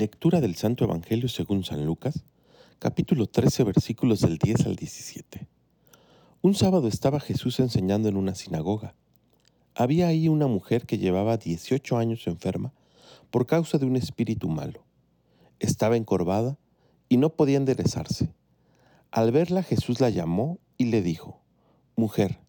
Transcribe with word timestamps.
Lectura 0.00 0.40
del 0.40 0.54
Santo 0.54 0.84
Evangelio 0.84 1.28
según 1.28 1.62
San 1.62 1.84
Lucas, 1.84 2.24
capítulo 2.78 3.26
13, 3.26 3.64
versículos 3.64 4.20
del 4.20 4.38
10 4.38 4.64
al 4.64 4.76
17. 4.76 5.46
Un 6.40 6.54
sábado 6.54 6.88
estaba 6.88 7.20
Jesús 7.20 7.60
enseñando 7.60 8.08
en 8.08 8.16
una 8.16 8.34
sinagoga. 8.34 8.94
Había 9.74 10.08
ahí 10.08 10.28
una 10.28 10.46
mujer 10.46 10.86
que 10.86 10.96
llevaba 10.96 11.36
18 11.36 11.98
años 11.98 12.26
enferma 12.26 12.72
por 13.30 13.44
causa 13.44 13.76
de 13.76 13.84
un 13.84 13.94
espíritu 13.94 14.48
malo. 14.48 14.86
Estaba 15.58 15.98
encorvada 15.98 16.56
y 17.10 17.18
no 17.18 17.34
podía 17.34 17.58
enderezarse. 17.58 18.32
Al 19.10 19.32
verla 19.32 19.62
Jesús 19.62 20.00
la 20.00 20.08
llamó 20.08 20.60
y 20.78 20.86
le 20.86 21.02
dijo, 21.02 21.42
Mujer, 21.94 22.40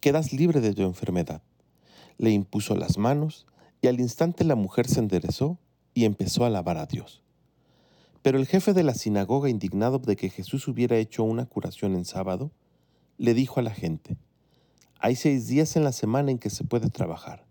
quedas 0.00 0.32
libre 0.32 0.62
de 0.62 0.72
tu 0.72 0.80
enfermedad. 0.80 1.42
Le 2.16 2.30
impuso 2.30 2.74
las 2.74 2.96
manos 2.96 3.46
y 3.82 3.88
al 3.88 4.00
instante 4.00 4.44
la 4.44 4.54
mujer 4.54 4.88
se 4.88 5.00
enderezó 5.00 5.58
y 5.96 6.04
empezó 6.04 6.44
a 6.44 6.48
alabar 6.48 6.76
a 6.76 6.84
Dios. 6.84 7.22
Pero 8.20 8.38
el 8.38 8.46
jefe 8.46 8.74
de 8.74 8.82
la 8.82 8.92
sinagoga, 8.92 9.48
indignado 9.48 9.98
de 9.98 10.14
que 10.14 10.28
Jesús 10.28 10.68
hubiera 10.68 10.98
hecho 10.98 11.24
una 11.24 11.46
curación 11.46 11.94
en 11.94 12.04
sábado, 12.04 12.52
le 13.16 13.32
dijo 13.32 13.60
a 13.60 13.62
la 13.62 13.72
gente, 13.72 14.18
hay 14.98 15.16
seis 15.16 15.46
días 15.46 15.74
en 15.74 15.84
la 15.84 15.92
semana 15.92 16.30
en 16.30 16.38
que 16.38 16.50
se 16.50 16.64
puede 16.64 16.90
trabajar. 16.90 17.46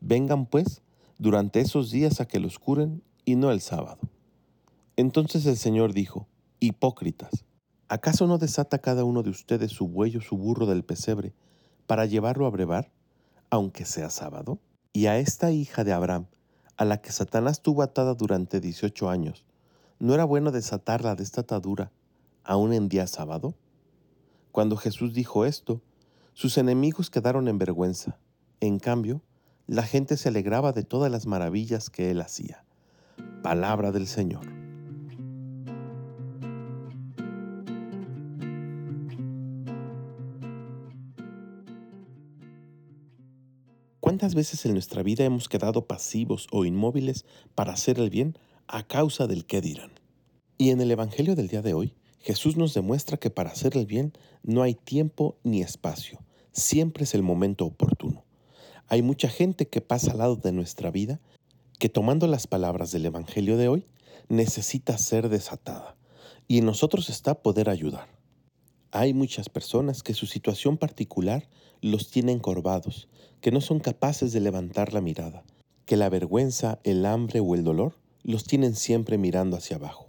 Vengan 0.00 0.46
pues 0.46 0.82
durante 1.18 1.60
esos 1.60 1.92
días 1.92 2.20
a 2.20 2.26
que 2.26 2.40
los 2.40 2.58
curen 2.58 3.00
y 3.24 3.36
no 3.36 3.52
el 3.52 3.60
sábado. 3.60 4.00
Entonces 4.96 5.46
el 5.46 5.56
Señor 5.56 5.92
dijo, 5.92 6.26
Hipócritas, 6.58 7.44
¿acaso 7.86 8.26
no 8.26 8.38
desata 8.38 8.80
cada 8.80 9.04
uno 9.04 9.22
de 9.22 9.30
ustedes 9.30 9.70
su 9.70 9.86
buey 9.86 10.16
o 10.16 10.20
su 10.20 10.36
burro 10.36 10.66
del 10.66 10.82
pesebre 10.82 11.32
para 11.86 12.06
llevarlo 12.06 12.46
a 12.46 12.50
brevar, 12.50 12.90
aunque 13.50 13.84
sea 13.84 14.10
sábado? 14.10 14.58
Y 14.92 15.06
a 15.06 15.18
esta 15.18 15.52
hija 15.52 15.84
de 15.84 15.92
Abraham, 15.92 16.26
a 16.82 16.84
la 16.84 17.00
que 17.00 17.12
Satanás 17.12 17.62
tuvo 17.62 17.82
atada 17.82 18.14
durante 18.14 18.58
18 18.58 19.08
años, 19.08 19.44
¿no 20.00 20.14
era 20.14 20.24
bueno 20.24 20.50
desatarla 20.50 21.14
de 21.14 21.22
esta 21.22 21.42
atadura 21.42 21.92
aún 22.42 22.72
en 22.72 22.88
día 22.88 23.06
sábado? 23.06 23.54
Cuando 24.50 24.76
Jesús 24.76 25.14
dijo 25.14 25.44
esto, 25.44 25.80
sus 26.32 26.58
enemigos 26.58 27.08
quedaron 27.08 27.46
en 27.46 27.56
vergüenza. 27.56 28.18
En 28.58 28.80
cambio, 28.80 29.22
la 29.68 29.84
gente 29.84 30.16
se 30.16 30.30
alegraba 30.30 30.72
de 30.72 30.82
todas 30.82 31.10
las 31.12 31.24
maravillas 31.24 31.88
que 31.88 32.10
él 32.10 32.20
hacía. 32.20 32.64
Palabra 33.44 33.92
del 33.92 34.08
Señor. 34.08 34.61
¿Cuántas 44.12 44.34
veces 44.34 44.66
en 44.66 44.74
nuestra 44.74 45.02
vida 45.02 45.24
hemos 45.24 45.48
quedado 45.48 45.86
pasivos 45.86 46.46
o 46.50 46.66
inmóviles 46.66 47.24
para 47.54 47.72
hacer 47.72 47.98
el 47.98 48.10
bien 48.10 48.36
a 48.66 48.86
causa 48.86 49.26
del 49.26 49.46
qué 49.46 49.62
dirán? 49.62 49.90
Y 50.58 50.68
en 50.68 50.82
el 50.82 50.90
Evangelio 50.90 51.34
del 51.34 51.48
día 51.48 51.62
de 51.62 51.72
hoy, 51.72 51.94
Jesús 52.20 52.58
nos 52.58 52.74
demuestra 52.74 53.16
que 53.16 53.30
para 53.30 53.48
hacer 53.48 53.74
el 53.74 53.86
bien 53.86 54.12
no 54.42 54.60
hay 54.60 54.74
tiempo 54.74 55.38
ni 55.44 55.62
espacio, 55.62 56.18
siempre 56.52 57.04
es 57.04 57.14
el 57.14 57.22
momento 57.22 57.64
oportuno. 57.64 58.22
Hay 58.86 59.00
mucha 59.00 59.30
gente 59.30 59.66
que 59.66 59.80
pasa 59.80 60.10
al 60.10 60.18
lado 60.18 60.36
de 60.36 60.52
nuestra 60.52 60.90
vida 60.90 61.18
que 61.78 61.88
tomando 61.88 62.26
las 62.26 62.46
palabras 62.46 62.92
del 62.92 63.06
Evangelio 63.06 63.56
de 63.56 63.68
hoy 63.68 63.86
necesita 64.28 64.98
ser 64.98 65.30
desatada 65.30 65.96
y 66.46 66.58
en 66.58 66.66
nosotros 66.66 67.08
está 67.08 67.36
poder 67.36 67.70
ayudar. 67.70 68.21
Hay 68.94 69.14
muchas 69.14 69.48
personas 69.48 70.02
que 70.02 70.12
su 70.12 70.26
situación 70.26 70.76
particular 70.76 71.48
los 71.80 72.10
tiene 72.10 72.30
encorvados, 72.32 73.08
que 73.40 73.50
no 73.50 73.62
son 73.62 73.80
capaces 73.80 74.34
de 74.34 74.40
levantar 74.40 74.92
la 74.92 75.00
mirada, 75.00 75.44
que 75.86 75.96
la 75.96 76.10
vergüenza, 76.10 76.78
el 76.84 77.06
hambre 77.06 77.40
o 77.40 77.54
el 77.54 77.64
dolor 77.64 77.96
los 78.22 78.44
tienen 78.44 78.76
siempre 78.76 79.16
mirando 79.16 79.56
hacia 79.56 79.76
abajo. 79.76 80.08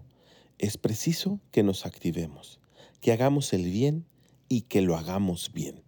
Es 0.59 0.77
preciso 0.77 1.39
que 1.51 1.63
nos 1.63 1.85
activemos, 1.85 2.59
que 2.99 3.13
hagamos 3.13 3.53
el 3.53 3.63
bien 3.63 4.05
y 4.49 4.63
que 4.63 4.81
lo 4.81 4.97
hagamos 4.97 5.53
bien. 5.53 5.81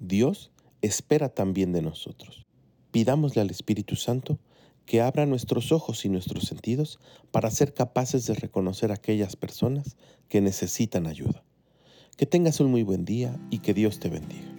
Dios 0.00 0.50
espera 0.80 1.28
también 1.28 1.72
de 1.72 1.82
nosotros. 1.82 2.44
Pidámosle 2.90 3.40
al 3.40 3.50
Espíritu 3.50 3.94
Santo 3.94 4.40
que 4.84 5.00
abra 5.00 5.26
nuestros 5.26 5.70
ojos 5.70 6.04
y 6.04 6.08
nuestros 6.08 6.46
sentidos 6.46 6.98
para 7.30 7.52
ser 7.52 7.72
capaces 7.72 8.26
de 8.26 8.34
reconocer 8.34 8.90
a 8.90 8.94
aquellas 8.94 9.36
personas 9.36 9.96
que 10.28 10.40
necesitan 10.40 11.06
ayuda. 11.06 11.44
Que 12.16 12.26
tengas 12.26 12.60
un 12.60 12.70
muy 12.70 12.82
buen 12.82 13.04
día 13.04 13.38
y 13.50 13.58
que 13.60 13.74
Dios 13.74 13.98
te 13.98 14.08
bendiga. 14.08 14.51